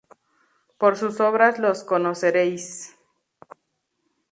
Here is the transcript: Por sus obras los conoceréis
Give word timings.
Por 0.79 0.97
sus 0.97 1.19
obras 1.19 1.59
los 1.59 1.83
conoceréis 1.83 2.97